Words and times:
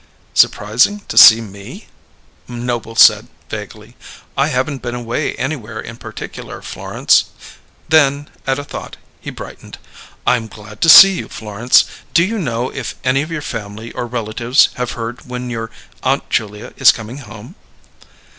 "Surprising 0.33 1.01
to 1.07 1.15
see 1.15 1.41
me?" 1.41 1.85
Noble 2.47 2.95
said 2.95 3.27
vaguely. 3.51 3.95
"I 4.35 4.47
haven't 4.47 4.81
been 4.81 4.95
away 4.95 5.35
anywhere 5.35 5.79
in 5.79 5.97
particular, 5.97 6.63
Florence." 6.63 7.25
Then, 7.87 8.27
at 8.47 8.57
a 8.57 8.63
thought, 8.63 8.97
he 9.19 9.29
brightened. 9.29 9.77
"I'm 10.25 10.47
glad 10.47 10.81
to 10.81 10.89
see 10.89 11.13
you, 11.13 11.27
Florence. 11.29 11.85
Do 12.15 12.23
you 12.23 12.39
know 12.39 12.71
if 12.73 12.95
any 13.03 13.21
of 13.21 13.29
your 13.29 13.43
family 13.43 13.91
or 13.91 14.07
relatives 14.07 14.69
have 14.73 14.93
heard 14.93 15.27
when 15.29 15.51
your 15.51 15.69
Aunt 16.01 16.27
Julia 16.31 16.73
is 16.77 16.91
coming 16.91 17.17
home?" 17.19 17.53